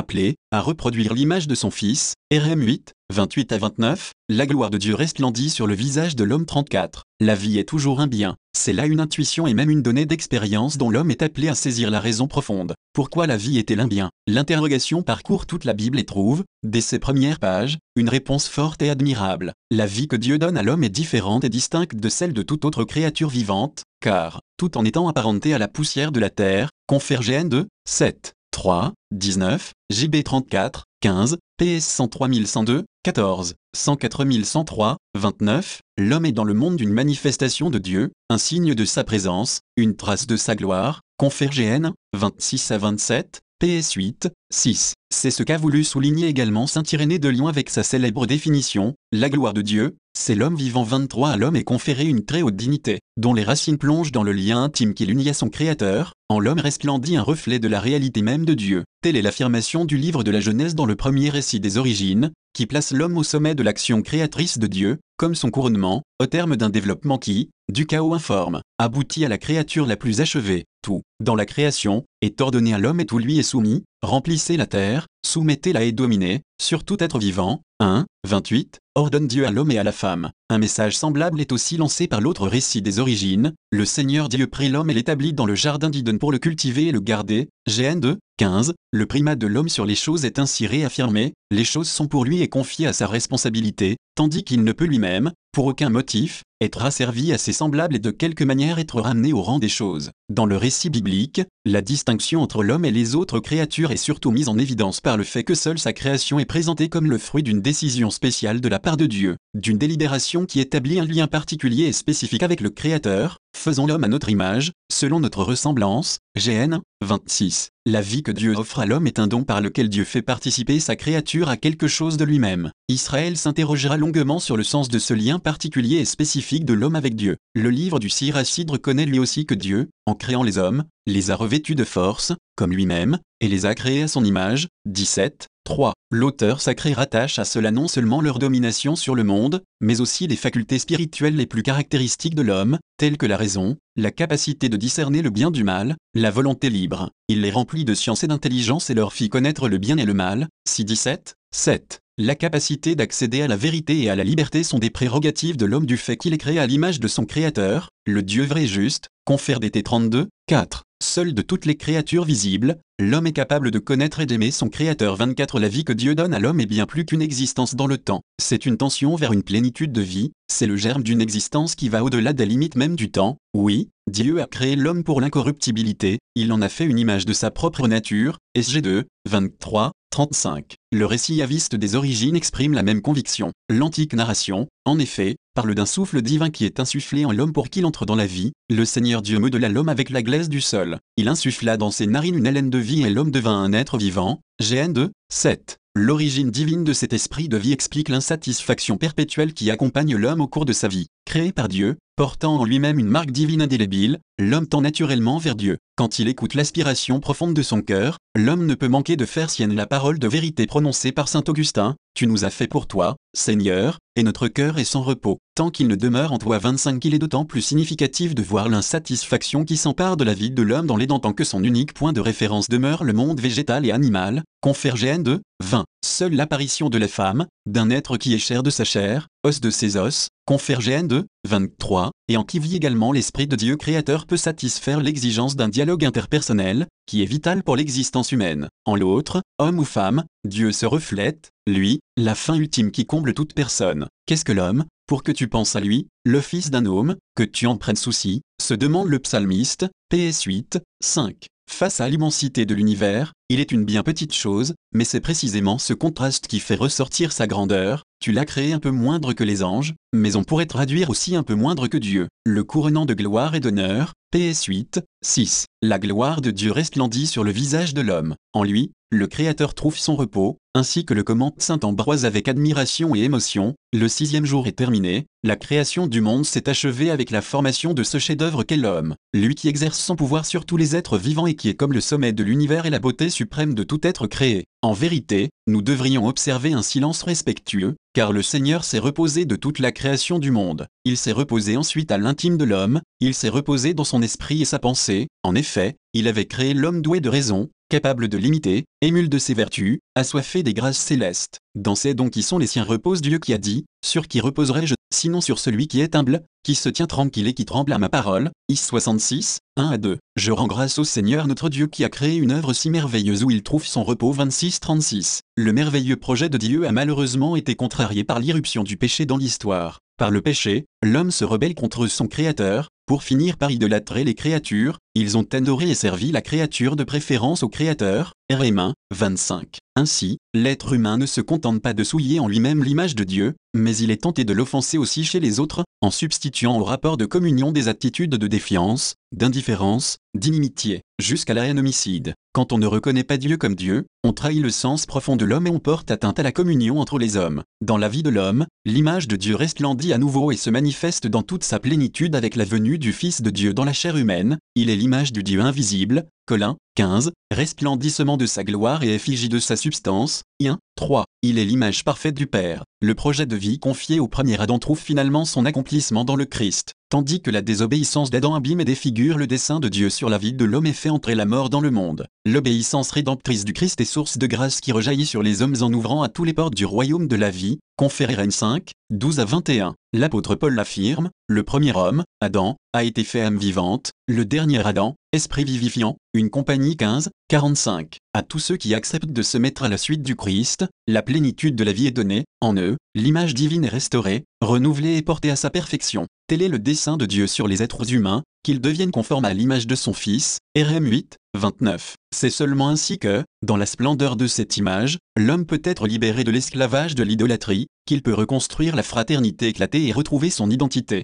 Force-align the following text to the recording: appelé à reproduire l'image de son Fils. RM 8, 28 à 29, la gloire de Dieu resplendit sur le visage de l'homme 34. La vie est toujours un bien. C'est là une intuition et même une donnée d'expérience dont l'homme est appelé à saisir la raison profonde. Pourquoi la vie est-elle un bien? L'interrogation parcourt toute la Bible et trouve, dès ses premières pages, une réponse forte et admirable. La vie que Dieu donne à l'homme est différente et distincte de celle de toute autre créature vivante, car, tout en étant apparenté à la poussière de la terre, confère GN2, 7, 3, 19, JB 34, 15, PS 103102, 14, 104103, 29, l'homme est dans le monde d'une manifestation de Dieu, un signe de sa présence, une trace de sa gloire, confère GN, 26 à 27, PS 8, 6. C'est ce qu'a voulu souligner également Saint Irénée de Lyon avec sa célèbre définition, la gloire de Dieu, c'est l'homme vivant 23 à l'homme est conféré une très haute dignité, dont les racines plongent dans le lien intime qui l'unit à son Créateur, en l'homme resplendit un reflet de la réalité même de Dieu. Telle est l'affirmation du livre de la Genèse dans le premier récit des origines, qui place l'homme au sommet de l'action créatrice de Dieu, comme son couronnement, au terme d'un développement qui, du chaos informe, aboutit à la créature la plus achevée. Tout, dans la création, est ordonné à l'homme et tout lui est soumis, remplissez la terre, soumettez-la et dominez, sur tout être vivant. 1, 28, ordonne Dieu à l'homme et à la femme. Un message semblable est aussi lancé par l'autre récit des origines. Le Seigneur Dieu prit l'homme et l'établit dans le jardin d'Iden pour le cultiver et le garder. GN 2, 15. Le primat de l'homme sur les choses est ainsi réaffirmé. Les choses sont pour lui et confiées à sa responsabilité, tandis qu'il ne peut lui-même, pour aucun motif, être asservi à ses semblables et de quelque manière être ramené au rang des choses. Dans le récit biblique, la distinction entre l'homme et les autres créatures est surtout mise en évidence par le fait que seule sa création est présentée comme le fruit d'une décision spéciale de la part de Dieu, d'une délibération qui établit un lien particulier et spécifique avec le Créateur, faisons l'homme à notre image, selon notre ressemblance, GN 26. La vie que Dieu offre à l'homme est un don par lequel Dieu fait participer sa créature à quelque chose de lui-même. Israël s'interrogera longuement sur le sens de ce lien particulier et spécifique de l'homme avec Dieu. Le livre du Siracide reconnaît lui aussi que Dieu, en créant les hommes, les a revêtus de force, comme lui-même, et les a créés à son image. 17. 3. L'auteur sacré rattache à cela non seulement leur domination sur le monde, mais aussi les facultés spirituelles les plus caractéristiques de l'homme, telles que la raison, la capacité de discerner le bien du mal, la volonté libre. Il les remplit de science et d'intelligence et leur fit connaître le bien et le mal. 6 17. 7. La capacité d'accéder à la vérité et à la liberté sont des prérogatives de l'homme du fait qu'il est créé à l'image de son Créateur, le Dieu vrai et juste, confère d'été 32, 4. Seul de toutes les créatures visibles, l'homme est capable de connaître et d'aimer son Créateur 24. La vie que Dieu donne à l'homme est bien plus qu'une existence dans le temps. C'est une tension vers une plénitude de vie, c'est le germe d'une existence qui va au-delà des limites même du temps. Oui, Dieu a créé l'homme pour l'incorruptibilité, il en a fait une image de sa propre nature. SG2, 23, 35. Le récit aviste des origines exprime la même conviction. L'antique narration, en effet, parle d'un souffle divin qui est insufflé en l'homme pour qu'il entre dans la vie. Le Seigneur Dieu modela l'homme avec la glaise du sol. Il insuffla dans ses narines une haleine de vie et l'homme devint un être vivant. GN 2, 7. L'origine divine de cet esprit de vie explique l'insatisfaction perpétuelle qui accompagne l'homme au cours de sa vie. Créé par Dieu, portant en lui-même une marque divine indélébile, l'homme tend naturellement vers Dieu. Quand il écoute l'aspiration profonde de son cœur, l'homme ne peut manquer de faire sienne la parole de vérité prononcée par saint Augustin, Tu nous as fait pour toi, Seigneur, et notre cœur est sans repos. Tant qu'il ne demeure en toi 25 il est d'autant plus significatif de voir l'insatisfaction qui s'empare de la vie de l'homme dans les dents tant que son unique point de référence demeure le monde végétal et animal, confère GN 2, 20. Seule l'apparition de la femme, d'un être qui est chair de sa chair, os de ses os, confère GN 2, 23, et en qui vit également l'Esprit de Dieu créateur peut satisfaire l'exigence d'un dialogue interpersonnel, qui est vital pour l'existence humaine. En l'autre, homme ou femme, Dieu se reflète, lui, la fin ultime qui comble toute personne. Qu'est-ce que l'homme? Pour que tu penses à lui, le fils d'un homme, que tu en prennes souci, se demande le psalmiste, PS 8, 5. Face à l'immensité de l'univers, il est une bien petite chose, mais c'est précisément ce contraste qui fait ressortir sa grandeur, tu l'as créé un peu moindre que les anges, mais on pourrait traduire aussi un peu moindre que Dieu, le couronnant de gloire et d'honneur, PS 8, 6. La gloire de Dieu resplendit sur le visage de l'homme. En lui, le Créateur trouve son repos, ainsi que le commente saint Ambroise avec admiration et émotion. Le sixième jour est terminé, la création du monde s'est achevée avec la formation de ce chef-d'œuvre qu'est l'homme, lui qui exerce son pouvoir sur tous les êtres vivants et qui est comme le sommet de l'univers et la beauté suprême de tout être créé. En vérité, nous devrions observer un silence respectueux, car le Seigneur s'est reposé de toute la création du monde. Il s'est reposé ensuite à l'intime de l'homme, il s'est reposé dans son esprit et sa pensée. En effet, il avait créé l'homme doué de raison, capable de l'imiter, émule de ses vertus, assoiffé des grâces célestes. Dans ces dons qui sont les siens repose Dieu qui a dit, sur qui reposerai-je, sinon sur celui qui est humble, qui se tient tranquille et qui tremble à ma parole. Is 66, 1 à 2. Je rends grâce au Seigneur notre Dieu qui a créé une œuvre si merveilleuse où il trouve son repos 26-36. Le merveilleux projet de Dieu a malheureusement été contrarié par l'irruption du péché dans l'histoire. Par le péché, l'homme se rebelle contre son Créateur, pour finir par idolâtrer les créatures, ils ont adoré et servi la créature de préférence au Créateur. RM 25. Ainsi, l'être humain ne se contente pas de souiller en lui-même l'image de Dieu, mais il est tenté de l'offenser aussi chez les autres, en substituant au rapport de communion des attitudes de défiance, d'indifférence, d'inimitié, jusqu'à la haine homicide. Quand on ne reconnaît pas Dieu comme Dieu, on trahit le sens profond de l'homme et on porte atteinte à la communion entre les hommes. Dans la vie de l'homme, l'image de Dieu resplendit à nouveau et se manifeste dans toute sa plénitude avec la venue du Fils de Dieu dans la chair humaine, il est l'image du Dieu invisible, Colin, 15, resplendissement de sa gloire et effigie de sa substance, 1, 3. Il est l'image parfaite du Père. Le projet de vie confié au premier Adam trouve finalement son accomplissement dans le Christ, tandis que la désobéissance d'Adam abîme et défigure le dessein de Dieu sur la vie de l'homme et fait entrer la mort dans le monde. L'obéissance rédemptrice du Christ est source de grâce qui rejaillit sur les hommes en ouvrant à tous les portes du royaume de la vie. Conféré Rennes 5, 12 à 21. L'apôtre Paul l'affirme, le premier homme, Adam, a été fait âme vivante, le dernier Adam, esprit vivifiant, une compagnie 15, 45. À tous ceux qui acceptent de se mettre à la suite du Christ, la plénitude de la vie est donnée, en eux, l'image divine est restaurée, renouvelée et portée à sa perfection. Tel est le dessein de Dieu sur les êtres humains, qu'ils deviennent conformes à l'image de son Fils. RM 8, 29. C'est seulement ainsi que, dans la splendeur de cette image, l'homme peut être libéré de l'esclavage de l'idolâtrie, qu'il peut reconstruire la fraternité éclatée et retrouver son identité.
appelé 0.00 0.36
à 0.50 0.62
reproduire 0.62 1.12
l'image 1.12 1.46
de 1.46 1.54
son 1.54 1.70
Fils. 1.70 2.14
RM 2.32 2.62
8, 2.62 2.94
28 3.12 3.52
à 3.52 3.58
29, 3.58 4.12
la 4.30 4.46
gloire 4.46 4.70
de 4.70 4.78
Dieu 4.78 4.94
resplendit 4.94 5.50
sur 5.50 5.66
le 5.66 5.74
visage 5.74 6.16
de 6.16 6.24
l'homme 6.24 6.46
34. 6.46 7.04
La 7.20 7.34
vie 7.34 7.58
est 7.58 7.68
toujours 7.68 8.00
un 8.00 8.06
bien. 8.06 8.36
C'est 8.56 8.72
là 8.72 8.86
une 8.86 9.00
intuition 9.00 9.46
et 9.46 9.52
même 9.52 9.68
une 9.68 9.82
donnée 9.82 10.06
d'expérience 10.06 10.78
dont 10.78 10.90
l'homme 10.90 11.10
est 11.10 11.22
appelé 11.22 11.48
à 11.48 11.54
saisir 11.54 11.90
la 11.90 12.00
raison 12.00 12.28
profonde. 12.28 12.74
Pourquoi 12.94 13.26
la 13.26 13.36
vie 13.36 13.58
est-elle 13.58 13.80
un 13.80 13.88
bien? 13.88 14.10
L'interrogation 14.26 15.02
parcourt 15.02 15.44
toute 15.44 15.64
la 15.64 15.74
Bible 15.74 15.98
et 15.98 16.04
trouve, 16.04 16.44
dès 16.62 16.80
ses 16.80 16.98
premières 16.98 17.38
pages, 17.38 17.76
une 17.94 18.08
réponse 18.08 18.48
forte 18.48 18.80
et 18.80 18.90
admirable. 18.90 19.52
La 19.70 19.86
vie 19.86 20.08
que 20.08 20.16
Dieu 20.16 20.38
donne 20.38 20.56
à 20.56 20.62
l'homme 20.62 20.84
est 20.84 20.88
différente 20.88 21.44
et 21.44 21.50
distincte 21.50 21.96
de 21.96 22.08
celle 22.08 22.32
de 22.32 22.42
toute 22.42 22.64
autre 22.64 22.84
créature 22.84 23.28
vivante, 23.28 23.82
car, 24.00 24.40
tout 24.56 24.78
en 24.78 24.84
étant 24.84 25.08
apparenté 25.08 25.52
à 25.52 25.58
la 25.58 25.68
poussière 25.68 26.10
de 26.10 26.20
la 26.20 26.30
terre, 26.30 26.70
confère 26.86 27.20
GN2, 27.20 27.66
7, 27.86 28.32
3, 28.60 28.92
19, 29.12 29.72
JB 29.88 30.22
34, 30.22 30.84
15, 31.00 31.38
PS 31.56 31.80
103102, 31.80 32.84
14, 33.04 33.54
104103, 33.72 34.98
29, 35.18 35.80
l'homme 35.96 36.26
est 36.26 36.32
dans 36.32 36.44
le 36.44 36.52
monde 36.52 36.76
d'une 36.76 36.92
manifestation 36.92 37.70
de 37.70 37.78
Dieu, 37.78 38.12
un 38.28 38.36
signe 38.36 38.74
de 38.74 38.84
sa 38.84 39.02
présence, 39.02 39.60
une 39.78 39.96
trace 39.96 40.26
de 40.26 40.36
sa 40.36 40.56
gloire, 40.56 41.00
confère 41.16 41.48
GN, 41.48 41.92
26 42.14 42.72
à 42.72 42.76
27, 42.76 43.40
PS 43.60 43.92
8, 43.92 44.30
6. 44.50 44.94
C'est 45.12 45.30
ce 45.30 45.42
qu'a 45.42 45.58
voulu 45.58 45.84
souligner 45.84 46.28
également 46.28 46.66
Saint 46.66 46.82
Irénée 46.90 47.18
de 47.18 47.28
Lyon 47.28 47.46
avec 47.46 47.68
sa 47.68 47.82
célèbre 47.82 48.26
définition, 48.26 48.94
la 49.12 49.28
gloire 49.28 49.52
de 49.52 49.60
Dieu, 49.60 49.98
c'est 50.18 50.34
l'homme 50.34 50.56
vivant 50.56 50.82
23 50.82 51.28
à 51.28 51.36
l'homme 51.36 51.56
est 51.56 51.64
conféré 51.64 52.04
une 52.04 52.24
très 52.24 52.40
haute 52.40 52.56
dignité, 52.56 53.00
dont 53.18 53.34
les 53.34 53.44
racines 53.44 53.76
plongent 53.76 54.12
dans 54.12 54.22
le 54.22 54.32
lien 54.32 54.62
intime 54.62 54.94
qui 54.94 55.04
l'unit 55.04 55.28
à 55.28 55.34
son 55.34 55.50
Créateur, 55.50 56.14
en 56.30 56.40
l'homme 56.40 56.58
resplendit 56.58 57.18
un 57.18 57.22
reflet 57.22 57.58
de 57.58 57.68
la 57.68 57.80
réalité 57.80 58.22
même 58.22 58.46
de 58.46 58.54
Dieu. 58.54 58.84
Telle 59.02 59.16
est 59.16 59.22
l'affirmation 59.22 59.84
du 59.84 59.98
livre 59.98 60.24
de 60.24 60.30
la 60.30 60.40
Genèse 60.40 60.74
dans 60.74 60.86
le 60.86 60.96
premier 60.96 61.28
récit 61.28 61.60
des 61.60 61.76
origines, 61.76 62.32
qui 62.54 62.64
place 62.64 62.92
l'homme 62.92 63.18
au 63.18 63.22
sommet 63.22 63.54
de 63.54 63.62
l'action 63.62 64.00
créatrice 64.00 64.56
de 64.56 64.68
Dieu, 64.68 65.00
comme 65.18 65.34
son 65.34 65.50
couronnement, 65.50 66.02
au 66.18 66.24
terme 66.24 66.56
d'un 66.56 66.70
développement 66.70 67.18
qui, 67.18 67.50
du 67.70 67.84
chaos 67.84 68.14
informe, 68.14 68.62
aboutit 68.78 69.26
à 69.26 69.28
la 69.28 69.36
créature 69.36 69.84
la 69.84 69.96
plus 69.96 70.22
achevée. 70.22 70.64
Tout, 70.82 71.02
dans 71.22 71.34
la 71.34 71.44
création, 71.44 72.04
est 72.22 72.40
ordonné 72.40 72.72
à 72.72 72.78
l'homme 72.78 73.00
et 73.00 73.06
tout 73.06 73.18
lui 73.18 73.38
est 73.38 73.42
soumis, 73.42 73.84
remplissez 74.02 74.56
la 74.56 74.66
terre, 74.66 75.06
soumettez-la 75.26 75.82
et 75.84 75.92
dominez, 75.92 76.40
sur 76.60 76.84
tout 76.84 77.02
être 77.02 77.18
vivant. 77.18 77.60
1, 77.80 78.06
28, 78.28 78.78
ordonne 78.94 79.26
Dieu 79.26 79.46
à 79.46 79.50
l'homme 79.50 79.70
et 79.70 79.78
à 79.78 79.84
la 79.84 79.92
femme. 79.92 80.30
Un 80.50 80.58
message 80.58 80.96
semblable 80.96 81.40
est 81.40 81.52
aussi 81.52 81.78
lancé 81.78 82.06
par 82.06 82.20
l'autre 82.20 82.46
récit 82.46 82.82
des 82.82 82.98
origines. 82.98 83.54
Le 83.70 83.84
Seigneur 83.84 84.28
Dieu 84.28 84.46
prit 84.46 84.68
l'homme 84.68 84.90
et 84.90 84.94
l'établit 84.94 85.32
dans 85.32 85.46
le 85.46 85.54
jardin 85.54 85.88
d'Iden 85.88 86.18
pour 86.18 86.32
le 86.32 86.38
cultiver 86.38 86.88
et 86.88 86.92
le 86.92 87.00
garder. 87.00 87.48
GN 87.66 87.98
2, 87.98 88.18
15. 88.36 88.74
Le 88.92 89.06
primat 89.06 89.34
de 89.34 89.46
l'homme 89.46 89.68
sur 89.70 89.86
les 89.86 89.94
choses 89.94 90.24
est 90.24 90.38
ainsi 90.38 90.66
réaffirmé. 90.66 91.32
Les 91.50 91.64
choses 91.64 91.88
sont 91.88 92.06
pour 92.06 92.24
lui 92.24 92.42
et 92.42 92.48
confiées 92.48 92.86
à 92.86 92.92
sa 92.92 93.06
responsabilité, 93.06 93.96
tandis 94.14 94.44
qu'il 94.44 94.64
ne 94.64 94.72
peut 94.72 94.84
lui-même, 94.84 95.32
pour 95.52 95.66
aucun 95.66 95.88
motif, 95.88 96.42
être 96.60 96.84
asservi 96.84 97.32
à 97.32 97.38
ses 97.38 97.52
semblables 97.52 97.96
et 97.96 98.00
de 98.00 98.10
quelque 98.10 98.44
manière 98.44 98.78
être 98.78 99.00
ramené 99.00 99.32
au 99.32 99.40
rang 99.40 99.58
des 99.58 99.68
choses. 99.68 100.10
Dans 100.28 100.46
le 100.46 100.56
récit 100.56 100.90
biblique, 100.90 101.40
la 101.64 101.80
distinction 101.80 102.42
entre 102.42 102.62
l'homme 102.62 102.84
et 102.84 102.90
les 102.90 103.14
autres 103.14 103.40
créatures 103.40 103.92
est 103.92 103.96
surtout 103.96 104.30
mise 104.30 104.48
en 104.48 104.58
évidence 104.58 105.00
par 105.00 105.16
le 105.16 105.24
fait 105.24 105.42
que 105.42 105.54
seule 105.54 105.78
sa 105.78 105.92
création 105.92 106.38
est 106.38 106.44
présentée 106.44 106.88
comme 106.88 107.10
le 107.10 107.18
fruit 107.18 107.42
d'une 107.42 107.62
décision 107.62 108.10
spéciale 108.10 108.60
de 108.60 108.68
la 108.68 108.78
part 108.78 108.96
de 108.96 109.06
Dieu, 109.06 109.36
d'une 109.54 109.78
délibération 109.78 110.44
qui 110.44 110.60
établit 110.60 111.00
un 111.00 111.06
lien 111.06 111.26
particulier 111.26 111.84
et 111.84 111.92
spécifique 111.92 112.42
avec 112.42 112.60
le 112.60 112.70
Créateur, 112.70 113.38
faisons 113.56 113.86
l'homme 113.86 114.04
à 114.04 114.08
notre 114.08 114.28
image, 114.28 114.72
selon 114.92 115.20
notre 115.20 115.42
ressemblance, 115.42 116.18
GN 116.36 116.80
26. 117.02 117.70
La 117.86 118.02
vie 118.02 118.22
que 118.22 118.30
Dieu 118.30 118.54
offre 118.56 118.78
à 118.78 118.86
l'homme 118.86 119.06
est 119.06 119.18
un 119.18 119.26
don 119.26 119.42
par 119.42 119.60
lequel 119.60 119.88
Dieu 119.88 120.04
fait 120.04 120.22
participer 120.22 120.80
sa 120.80 120.96
créature 120.96 121.48
à 121.48 121.56
quelque 121.56 121.88
chose 121.88 122.18
de 122.18 122.24
lui-même. 122.24 122.70
Israël 122.88 123.36
s'interrogera 123.36 123.96
longuement 123.96 124.38
sur 124.38 124.56
le 124.56 124.62
sens 124.62 124.88
de 124.88 124.98
ce 124.98 125.14
lien 125.14 125.38
particulier 125.38 125.96
et 125.96 126.04
spécifique 126.04 126.49
de 126.58 126.74
l'homme 126.74 126.96
avec 126.96 127.14
Dieu. 127.14 127.36
Le 127.54 127.70
livre 127.70 128.00
du 128.00 128.10
Siracide 128.10 128.70
reconnaît 128.70 129.06
lui 129.06 129.20
aussi 129.20 129.46
que 129.46 129.54
Dieu, 129.54 129.88
en 130.06 130.14
créant 130.14 130.42
les 130.42 130.58
hommes, 130.58 130.84
les 131.06 131.30
a 131.30 131.36
revêtus 131.36 131.76
de 131.76 131.84
force, 131.84 132.32
comme 132.56 132.72
lui-même, 132.72 133.18
et 133.40 133.46
les 133.46 133.66
a 133.66 133.74
créés 133.76 134.02
à 134.02 134.08
son 134.08 134.24
image. 134.24 134.68
17. 134.86 135.46
3. 135.64 135.92
L'auteur 136.10 136.60
sacré 136.60 136.92
rattache 136.92 137.38
à 137.38 137.44
cela 137.44 137.70
non 137.70 137.86
seulement 137.86 138.20
leur 138.20 138.40
domination 138.40 138.96
sur 138.96 139.14
le 139.14 139.22
monde, 139.22 139.62
mais 139.80 140.00
aussi 140.00 140.26
les 140.26 140.36
facultés 140.36 140.80
spirituelles 140.80 141.36
les 141.36 141.46
plus 141.46 141.62
caractéristiques 141.62 142.34
de 142.34 142.42
l'homme, 142.42 142.78
telles 142.96 143.18
que 143.18 143.26
la 143.26 143.36
raison, 143.36 143.76
la 143.96 144.10
capacité 144.10 144.68
de 144.68 144.76
discerner 144.76 145.22
le 145.22 145.30
bien 145.30 145.52
du 145.52 145.62
mal, 145.62 145.96
la 146.14 146.32
volonté 146.32 146.70
libre. 146.70 147.10
Il 147.28 147.42
les 147.42 147.52
remplit 147.52 147.84
de 147.84 147.94
science 147.94 148.24
et 148.24 148.28
d'intelligence 148.28 148.90
et 148.90 148.94
leur 148.94 149.12
fit 149.12 149.28
connaître 149.28 149.68
le 149.68 149.78
bien 149.78 149.98
et 149.98 150.06
le 150.06 150.14
mal. 150.14 150.48
6 150.68 150.84
17. 150.84 151.34
7. 151.54 152.00
La 152.22 152.34
capacité 152.34 152.96
d'accéder 152.96 153.40
à 153.40 153.48
la 153.48 153.56
vérité 153.56 154.02
et 154.02 154.10
à 154.10 154.14
la 154.14 154.24
liberté 154.24 154.62
sont 154.62 154.78
des 154.78 154.90
prérogatives 154.90 155.56
de 155.56 155.64
l'homme 155.64 155.86
du 155.86 155.96
fait 155.96 156.18
qu'il 156.18 156.34
est 156.34 156.38
créé 156.38 156.58
à 156.58 156.66
l'image 156.66 157.00
de 157.00 157.08
son 157.08 157.24
Créateur, 157.24 157.88
le 158.04 158.22
Dieu 158.22 158.44
vrai 158.44 158.64
et 158.64 158.66
juste, 158.66 159.08
confère 159.24 159.58
d'été 159.58 159.82
32, 159.82 160.28
4. 160.46 160.82
Seul 161.02 161.32
de 161.32 161.40
toutes 161.40 161.64
les 161.64 161.76
créatures 161.76 162.24
visibles, 162.24 162.76
l'homme 163.00 163.26
est 163.26 163.32
capable 163.32 163.70
de 163.70 163.78
connaître 163.78 164.20
et 164.20 164.26
d'aimer 164.26 164.50
son 164.50 164.68
Créateur 164.68 165.16
24. 165.16 165.58
La 165.58 165.68
vie 165.68 165.84
que 165.84 165.94
Dieu 165.94 166.14
donne 166.14 166.34
à 166.34 166.40
l'homme 166.40 166.60
est 166.60 166.66
bien 166.66 166.84
plus 166.84 167.06
qu'une 167.06 167.22
existence 167.22 167.74
dans 167.74 167.86
le 167.86 167.96
temps. 167.96 168.20
C'est 168.38 168.66
une 168.66 168.76
tension 168.76 169.16
vers 169.16 169.32
une 169.32 169.42
plénitude 169.42 169.92
de 169.92 170.02
vie, 170.02 170.32
c'est 170.46 170.66
le 170.66 170.76
germe 170.76 171.02
d'une 171.02 171.22
existence 171.22 171.74
qui 171.74 171.88
va 171.88 172.04
au-delà 172.04 172.34
des 172.34 172.44
limites 172.44 172.76
même 172.76 172.96
du 172.96 173.10
temps. 173.10 173.38
Oui, 173.54 173.88
Dieu 174.10 174.42
a 174.42 174.46
créé 174.46 174.76
l'homme 174.76 175.04
pour 175.04 175.22
l'incorruptibilité, 175.22 176.18
il 176.34 176.52
en 176.52 176.60
a 176.60 176.68
fait 176.68 176.84
une 176.84 176.98
image 176.98 177.24
de 177.24 177.32
sa 177.32 177.50
propre 177.50 177.88
nature. 177.88 178.36
SG2, 178.58 179.04
23, 179.26 179.92
35. 180.10 180.74
Le 180.92 181.06
récit 181.06 181.40
aviste 181.40 181.76
des 181.76 181.94
origines 181.94 182.36
exprime 182.36 182.72
la 182.72 182.82
même 182.82 183.00
conviction. 183.00 183.52
L'antique 183.68 184.12
narration, 184.12 184.66
en 184.84 184.98
effet, 184.98 185.36
parle 185.54 185.74
d'un 185.74 185.86
souffle 185.86 186.20
divin 186.20 186.50
qui 186.50 186.64
est 186.64 186.80
insufflé 186.80 187.24
en 187.24 187.32
l'homme 187.32 187.52
pour 187.52 187.70
qu'il 187.70 187.86
entre 187.86 188.06
dans 188.06 188.16
la 188.16 188.26
vie. 188.26 188.52
Le 188.68 188.84
Seigneur 188.84 189.22
Dieu 189.22 189.38
modela 189.38 189.68
l'homme 189.68 189.88
avec 189.88 190.10
la 190.10 190.22
glaise 190.22 190.48
du 190.48 190.60
sol. 190.60 190.98
Il 191.16 191.28
insuffla 191.28 191.76
dans 191.76 191.90
ses 191.90 192.06
narines 192.06 192.36
une 192.36 192.46
haleine 192.46 192.70
de 192.70 192.78
vie 192.78 193.02
et 193.02 193.10
l'homme 193.10 193.30
devint 193.30 193.62
un 193.62 193.72
être 193.72 193.98
vivant. 193.98 194.40
GN 194.60 194.92
2, 194.92 195.10
7. 195.32 195.79
L'origine 195.96 196.52
divine 196.52 196.84
de 196.84 196.92
cet 196.92 197.12
esprit 197.12 197.48
de 197.48 197.56
vie 197.56 197.72
explique 197.72 198.10
l'insatisfaction 198.10 198.96
perpétuelle 198.96 199.52
qui 199.52 199.72
accompagne 199.72 200.14
l'homme 200.14 200.40
au 200.40 200.46
cours 200.46 200.64
de 200.64 200.72
sa 200.72 200.86
vie. 200.86 201.08
Créé 201.24 201.50
par 201.50 201.66
Dieu, 201.66 201.96
portant 202.14 202.58
en 202.58 202.64
lui-même 202.64 203.00
une 203.00 203.08
marque 203.08 203.32
divine 203.32 203.60
indélébile, 203.60 204.20
l'homme 204.38 204.68
tend 204.68 204.82
naturellement 204.82 205.38
vers 205.38 205.56
Dieu. 205.56 205.78
Quand 205.96 206.20
il 206.20 206.28
écoute 206.28 206.54
l'aspiration 206.54 207.18
profonde 207.18 207.54
de 207.54 207.62
son 207.62 207.82
cœur, 207.82 208.18
l'homme 208.36 208.66
ne 208.66 208.76
peut 208.76 208.86
manquer 208.86 209.16
de 209.16 209.26
faire 209.26 209.50
sienne 209.50 209.74
la 209.74 209.88
parole 209.88 210.20
de 210.20 210.28
vérité 210.28 210.68
prononcée 210.68 211.10
par 211.10 211.26
saint 211.26 211.42
Augustin, 211.48 211.96
Tu 212.14 212.28
nous 212.28 212.44
as 212.44 212.50
fait 212.50 212.68
pour 212.68 212.86
toi, 212.86 213.16
Seigneur, 213.34 213.98
et 214.14 214.22
notre 214.22 214.46
cœur 214.46 214.78
est 214.78 214.84
sans 214.84 215.02
repos. 215.02 215.38
Tant 215.60 215.68
qu'il 215.68 215.88
ne 215.88 215.94
demeure 215.94 216.32
en 216.32 216.38
toi 216.38 216.56
25 216.56 217.04
il 217.04 217.12
est 217.12 217.18
d'autant 217.18 217.44
plus 217.44 217.60
significatif 217.60 218.34
de 218.34 218.42
voir 218.42 218.70
l'insatisfaction 218.70 219.66
qui 219.66 219.76
s'empare 219.76 220.16
de 220.16 220.24
la 220.24 220.32
vie 220.32 220.50
de 220.50 220.62
l'homme 220.62 220.86
dans 220.86 220.96
les 220.96 221.06
dents 221.06 221.18
tant 221.18 221.34
que 221.34 221.44
son 221.44 221.62
unique 221.62 221.92
point 221.92 222.14
de 222.14 222.20
référence 222.22 222.70
demeure 222.70 223.04
le 223.04 223.12
monde 223.12 223.42
végétal 223.42 223.84
et 223.84 223.92
animal, 223.92 224.42
confère 224.62 224.94
GN 224.94 225.22
2, 225.22 225.42
20. 225.62 225.84
Seule 226.02 226.32
l'apparition 226.32 226.88
de 226.88 226.96
la 226.96 227.08
femme, 227.08 227.46
d'un 227.66 227.90
être 227.90 228.16
qui 228.16 228.32
est 228.32 228.38
chair 228.38 228.62
de 228.62 228.70
sa 228.70 228.84
chair, 228.84 229.28
os 229.44 229.60
de 229.60 229.68
ses 229.68 229.98
os, 229.98 230.28
confère 230.46 230.80
GN 230.80 231.06
2, 231.06 231.26
23, 231.46 232.10
et 232.28 232.38
en 232.38 232.44
qui 232.44 232.58
vit 232.58 232.76
également 232.76 233.12
l'Esprit 233.12 233.46
de 233.46 233.54
Dieu 233.54 233.76
créateur 233.76 234.24
peut 234.24 234.38
satisfaire 234.38 235.00
l'exigence 235.00 235.56
d'un 235.56 235.68
dialogue 235.68 236.06
interpersonnel, 236.06 236.86
qui 237.04 237.22
est 237.22 237.26
vital 237.26 237.62
pour 237.62 237.76
l'existence 237.76 238.32
humaine. 238.32 238.68
En 238.86 238.96
l'autre, 238.96 239.42
homme 239.58 239.78
ou 239.78 239.84
femme, 239.84 240.24
Dieu 240.48 240.72
se 240.72 240.86
reflète, 240.86 241.50
lui, 241.66 242.00
la 242.16 242.34
fin 242.34 242.54
ultime 242.54 242.90
qui 242.92 243.04
comble 243.04 243.34
toute 243.34 243.52
personne. 243.52 244.06
Qu'est-ce 244.24 244.44
que 244.44 244.52
l'homme? 244.52 244.86
Pour 245.10 245.24
que 245.24 245.32
tu 245.32 245.48
penses 245.48 245.74
à 245.74 245.80
lui, 245.80 246.06
le 246.24 246.40
fils 246.40 246.70
d'un 246.70 246.86
homme, 246.86 247.16
que 247.34 247.42
tu 247.42 247.66
en 247.66 247.76
prennes 247.76 247.96
souci, 247.96 248.42
se 248.62 248.74
demande 248.74 249.08
le 249.08 249.18
psalmiste, 249.18 249.88
PS 250.08 250.42
8, 250.42 250.78
5. 251.02 251.48
Face 251.68 252.00
à 252.00 252.08
l'immensité 252.08 252.64
de 252.64 252.76
l'univers, 252.76 253.32
il 253.48 253.58
est 253.58 253.72
une 253.72 253.84
bien 253.84 254.04
petite 254.04 254.32
chose, 254.32 254.72
mais 254.92 255.02
c'est 255.02 255.18
précisément 255.18 255.78
ce 255.78 255.94
contraste 255.94 256.46
qui 256.46 256.60
fait 256.60 256.76
ressortir 256.76 257.32
sa 257.32 257.48
grandeur, 257.48 258.04
tu 258.20 258.30
l'as 258.30 258.44
créé 258.44 258.72
un 258.72 258.78
peu 258.78 258.92
moindre 258.92 259.32
que 259.32 259.42
les 259.42 259.64
anges, 259.64 259.94
mais 260.12 260.36
on 260.36 260.44
pourrait 260.44 260.66
traduire 260.66 261.10
aussi 261.10 261.34
un 261.34 261.42
peu 261.42 261.56
moindre 261.56 261.88
que 261.88 261.98
Dieu, 261.98 262.28
le 262.46 262.62
couronnant 262.62 263.04
de 263.04 263.14
gloire 263.14 263.56
et 263.56 263.60
d'honneur, 263.60 264.12
PS 264.30 264.66
8, 264.66 265.00
6. 265.22 265.64
La 265.82 265.98
gloire 265.98 266.40
de 266.40 266.52
Dieu 266.52 266.70
resplendit 266.70 267.26
sur 267.26 267.42
le 267.42 267.50
visage 267.50 267.94
de 267.94 268.00
l'homme. 268.00 268.36
En 268.52 268.62
lui, 268.62 268.92
le 269.12 269.26
Créateur 269.26 269.74
trouve 269.74 269.98
son 269.98 270.14
repos, 270.14 270.58
ainsi 270.72 271.04
que 271.04 271.14
le 271.14 271.24
commente 271.24 271.60
saint 271.60 271.80
Ambroise 271.82 272.24
avec 272.24 272.46
admiration 272.46 273.16
et 273.16 273.22
émotion. 273.22 273.74
Le 273.92 274.06
sixième 274.06 274.46
jour 274.46 274.68
est 274.68 274.72
terminé, 274.72 275.26
la 275.42 275.56
création 275.56 276.06
du 276.06 276.20
monde 276.20 276.46
s'est 276.46 276.68
achevée 276.68 277.10
avec 277.10 277.32
la 277.32 277.42
formation 277.42 277.92
de 277.92 278.04
ce 278.04 278.18
chef-d'œuvre 278.18 278.62
qu'est 278.62 278.76
l'homme, 278.76 279.16
lui 279.34 279.56
qui 279.56 279.66
exerce 279.66 279.98
son 279.98 280.14
pouvoir 280.14 280.46
sur 280.46 280.64
tous 280.64 280.76
les 280.76 280.94
êtres 280.94 281.18
vivants 281.18 281.48
et 281.48 281.56
qui 281.56 281.68
est 281.68 281.74
comme 281.74 281.92
le 281.92 282.00
sommet 282.00 282.32
de 282.32 282.44
l'univers 282.44 282.86
et 282.86 282.90
la 282.90 283.00
beauté 283.00 283.30
suprême 283.30 283.74
de 283.74 283.82
tout 283.82 284.06
être 284.06 284.28
créé. 284.28 284.66
En 284.80 284.92
vérité, 284.92 285.50
nous 285.66 285.82
devrions 285.82 286.28
observer 286.28 286.72
un 286.72 286.82
silence 286.82 287.24
respectueux, 287.24 287.96
car 288.14 288.32
le 288.32 288.42
Seigneur 288.42 288.84
s'est 288.84 289.00
reposé 289.00 289.44
de 289.44 289.56
toute 289.56 289.80
la 289.80 289.90
création 289.90 290.38
du 290.38 290.52
monde. 290.52 290.86
Il 291.04 291.16
s'est 291.16 291.32
reposé 291.32 291.76
ensuite 291.76 292.12
à 292.12 292.18
l'intime 292.18 292.56
de 292.56 292.64
l'homme, 292.64 293.00
il 293.18 293.34
s'est 293.34 293.48
reposé 293.48 293.92
dans 293.92 294.04
son 294.04 294.22
esprit 294.22 294.62
et 294.62 294.66
sa 294.66 294.78
pensée. 294.78 295.26
En 295.42 295.56
effet, 295.56 295.96
il 296.14 296.28
avait 296.28 296.46
créé 296.46 296.74
l'homme 296.74 297.02
doué 297.02 297.20
de 297.20 297.28
raison, 297.28 297.68
capable 297.90 298.28
de 298.28 298.38
l'imiter, 298.38 298.84
émule 299.02 299.28
de 299.28 299.38
ses 299.38 299.52
vertus, 299.52 299.98
assoiffé 300.14 300.62
des 300.62 300.72
grâces 300.72 300.96
célestes. 300.96 301.58
Dans 301.74 301.96
ces 301.96 302.14
dons 302.14 302.30
qui 302.30 302.42
sont 302.42 302.56
les 302.56 302.68
siens 302.68 302.84
repose 302.84 303.20
Dieu 303.20 303.38
qui 303.38 303.52
a 303.52 303.58
dit, 303.58 303.84
sur 304.02 304.28
qui 304.28 304.40
reposerai-je, 304.40 304.94
sinon 305.12 305.40
sur 305.40 305.58
celui 305.58 305.88
qui 305.88 306.00
est 306.00 306.14
humble, 306.14 306.42
qui 306.62 306.74
se 306.74 306.88
tient 306.88 307.06
tranquille 307.06 307.48
et 307.48 307.52
qui 307.52 307.64
tremble 307.64 307.92
à 307.92 307.98
ma 307.98 308.08
parole. 308.08 308.50
Is 308.68 308.76
66, 308.76 309.58
1 309.76 309.90
à 309.90 309.98
2. 309.98 310.18
Je 310.36 310.52
rends 310.52 310.68
grâce 310.68 310.98
au 310.98 311.04
Seigneur 311.04 311.48
notre 311.48 311.68
Dieu 311.68 311.88
qui 311.88 312.04
a 312.04 312.08
créé 312.08 312.36
une 312.36 312.52
œuvre 312.52 312.72
si 312.72 312.90
merveilleuse 312.90 313.42
où 313.42 313.50
il 313.50 313.62
trouve 313.62 313.84
son 313.84 314.04
repos 314.04 314.32
26-36. 314.32 315.40
Le 315.56 315.72
merveilleux 315.72 316.16
projet 316.16 316.48
de 316.48 316.58
Dieu 316.58 316.86
a 316.86 316.92
malheureusement 316.92 317.56
été 317.56 317.74
contrarié 317.74 318.22
par 318.22 318.38
l'irruption 318.38 318.84
du 318.84 318.96
péché 318.96 319.26
dans 319.26 319.36
l'histoire. 319.36 319.98
Par 320.16 320.30
le 320.30 320.42
péché, 320.42 320.84
l'homme 321.02 321.30
se 321.30 321.44
rebelle 321.44 321.74
contre 321.74 322.06
son 322.06 322.28
Créateur, 322.28 322.90
pour 323.06 323.22
finir 323.24 323.56
par 323.56 323.72
idolâtrer 323.72 324.22
les 324.22 324.34
créatures, 324.34 324.98
ils 325.16 325.36
ont 325.36 325.46
adoré 325.52 325.90
et 325.90 325.94
servi 325.94 326.30
la 326.30 326.40
créature 326.40 326.94
de 326.94 327.02
préférence 327.02 327.64
au 327.64 327.68
Créateur. 327.68 328.34
RM 328.50 328.94
25. 329.14 329.78
Ainsi, 329.96 330.38
l'être 330.54 330.92
humain 330.92 331.18
ne 331.18 331.26
se 331.26 331.40
contente 331.40 331.82
pas 331.82 331.92
de 331.92 332.04
souiller 332.04 332.40
en 332.40 332.48
lui-même 332.48 332.82
l'image 332.82 333.14
de 333.14 333.24
Dieu, 333.24 333.54
mais 333.74 333.96
il 333.96 334.10
est 334.10 334.22
tenté 334.22 334.44
de 334.44 334.52
l'offenser 334.52 334.98
aussi 334.98 335.24
chez 335.24 335.40
les 335.40 335.60
autres, 335.60 335.84
en 336.00 336.10
substituant 336.10 336.78
au 336.78 336.84
rapport 336.84 337.16
de 337.16 337.26
communion 337.26 337.70
des 337.70 337.88
attitudes 337.88 338.30
de 338.30 338.46
défiance, 338.46 339.14
d'indifférence, 339.32 340.18
d'inimitié, 340.34 341.02
jusqu'à 341.20 341.54
la 341.54 341.66
haine 341.66 341.78
homicide. 341.78 342.34
Quand 342.52 342.72
on 342.72 342.78
ne 342.78 342.86
reconnaît 342.86 343.24
pas 343.24 343.36
Dieu 343.36 343.56
comme 343.56 343.76
Dieu, 343.76 344.06
on 344.24 344.32
trahit 344.32 344.62
le 344.62 344.70
sens 344.70 345.06
profond 345.06 345.36
de 345.36 345.44
l'homme 345.44 345.68
et 345.68 345.70
on 345.70 345.78
porte 345.78 346.10
atteinte 346.10 346.40
à 346.40 346.42
la 346.42 346.50
communion 346.50 346.98
entre 346.98 347.18
les 347.18 347.36
hommes. 347.36 347.62
Dans 347.80 347.98
la 347.98 348.08
vie 348.08 348.24
de 348.24 348.30
l'homme, 348.30 348.66
l'image 348.84 349.28
de 349.28 349.36
Dieu 349.36 349.54
resplendit 349.54 350.12
à 350.12 350.18
nouveau 350.18 350.50
et 350.50 350.56
se 350.56 350.70
manifeste 350.70 351.28
dans 351.28 351.42
toute 351.42 351.62
sa 351.62 351.78
plénitude 351.78 352.34
avec 352.34 352.56
la 352.56 352.64
venue 352.64 352.98
du 352.98 353.12
Fils 353.12 353.42
de 353.42 353.50
Dieu 353.50 353.72
dans 353.72 353.84
la 353.84 353.92
chair 353.92 354.16
humaine, 354.16 354.58
il 354.74 354.90
est 354.90 354.96
l'image 355.00 355.32
du 355.32 355.42
Dieu 355.42 355.62
invisible, 355.62 356.26
Colin, 356.44 356.76
15, 356.96 357.32
resplendissement 357.50 358.36
de 358.36 358.44
sa 358.44 358.64
gloire 358.64 359.02
et 359.02 359.14
effigie 359.14 359.48
de 359.48 359.58
sa 359.58 359.74
substance, 359.74 360.42
1, 360.62 360.78
3. 360.96 361.24
Il 361.42 361.58
est 361.58 361.64
l'image 361.64 362.04
parfaite 362.04 362.34
du 362.34 362.46
Père. 362.46 362.84
Le 363.00 363.14
projet 363.14 363.46
de 363.46 363.56
vie 363.56 363.78
confié 363.78 364.20
au 364.20 364.28
premier 364.28 364.60
Adam 364.60 364.78
trouve 364.78 365.00
finalement 365.00 365.46
son 365.46 365.64
accomplissement 365.64 366.26
dans 366.26 366.36
le 366.36 366.44
Christ, 366.44 366.92
tandis 367.08 367.40
que 367.40 367.50
la 367.50 367.62
désobéissance 367.62 368.28
d'Adam 368.28 368.54
abîme 368.54 368.82
et 368.82 368.84
défigure 368.84 369.38
le 369.38 369.46
dessein 369.46 369.80
de 369.80 369.88
Dieu 369.88 370.10
sur 370.10 370.28
la 370.28 370.36
vie 370.36 370.52
de 370.52 370.66
l'homme 370.66 370.84
et 370.84 370.92
fait 370.92 371.08
entrer 371.08 371.34
la 371.34 371.46
mort 371.46 371.70
dans 371.70 371.80
le 371.80 371.90
monde. 371.90 372.26
L'obéissance 372.44 373.10
rédemptrice 373.10 373.64
du 373.64 373.72
Christ 373.72 374.02
est 374.02 374.04
source 374.04 374.36
de 374.36 374.46
grâce 374.46 374.82
qui 374.82 374.92
rejaillit 374.92 375.24
sur 375.24 375.42
les 375.42 375.62
hommes 375.62 375.76
en 375.80 375.90
ouvrant 375.90 376.22
à 376.22 376.28
tous 376.28 376.44
les 376.44 376.52
portes 376.52 376.74
du 376.74 376.84
royaume 376.84 377.26
de 377.26 377.36
la 377.36 377.48
vie. 377.48 377.78
Conféré 377.96 378.34
Rennes 378.34 378.50
5, 378.50 378.90
12 379.08 379.40
à 379.40 379.46
21. 379.46 379.94
L'apôtre 380.12 380.56
Paul 380.56 380.74
l'affirme, 380.74 381.30
le 381.48 381.62
premier 381.62 381.96
homme, 381.96 382.22
Adam, 382.42 382.76
a 382.92 383.04
été 383.04 383.24
fait 383.24 383.40
âme 383.40 383.56
vivante, 383.56 384.10
le 384.28 384.44
dernier 384.44 384.86
Adam, 384.86 385.16
esprit 385.32 385.64
vivifiant, 385.64 386.16
une 386.34 386.50
compagnie 386.50 386.96
15, 386.96 387.30
45. 387.48 388.18
À 388.34 388.42
tous 388.42 388.58
ceux 388.58 388.76
qui 388.76 388.94
acceptent 388.94 389.30
de 389.32 389.42
se 389.42 389.58
mettre 389.58 389.84
à 389.84 389.88
la 389.88 389.96
suite 389.96 390.22
du 390.22 390.34
Christ, 390.34 390.86
la 391.06 391.22
plénitude 391.22 391.76
de 391.76 391.84
la 391.84 391.92
vie 391.92 392.08
est 392.08 392.12
donnée, 392.12 392.44
en 392.60 392.76
eux, 392.76 392.96
l'image 393.14 393.54
divine 393.54 393.84
est 393.84 393.88
restaurée, 393.88 394.44
renouvelée 394.60 395.16
et 395.16 395.22
portée 395.22 395.50
à 395.50 395.56
sa 395.56 395.70
perfection. 395.70 396.26
Tel 396.48 396.62
est 396.62 396.68
le 396.68 396.80
dessein 396.80 397.16
de 397.16 397.26
Dieu 397.26 397.46
sur 397.46 397.68
les 397.68 397.80
êtres 397.80 398.12
humains, 398.12 398.42
qu'ils 398.64 398.80
deviennent 398.80 399.12
conformes 399.12 399.44
à 399.44 399.54
l'image 399.54 399.86
de 399.86 399.94
son 399.94 400.12
Fils. 400.12 400.58
RM 400.76 401.06
8, 401.06 401.36
29. 401.56 402.16
C'est 402.34 402.50
seulement 402.50 402.88
ainsi 402.88 403.18
que, 403.18 403.44
dans 403.62 403.76
la 403.76 403.86
splendeur 403.86 404.34
de 404.34 404.48
cette 404.48 404.76
image, 404.76 405.18
l'homme 405.36 405.64
peut 405.64 405.82
être 405.84 406.08
libéré 406.08 406.42
de 406.42 406.50
l'esclavage 406.50 407.14
de 407.14 407.22
l'idolâtrie, 407.22 407.86
qu'il 408.04 408.22
peut 408.22 408.34
reconstruire 408.34 408.96
la 408.96 409.04
fraternité 409.04 409.68
éclatée 409.68 410.06
et 410.08 410.12
retrouver 410.12 410.50
son 410.50 410.70
identité. 410.70 411.22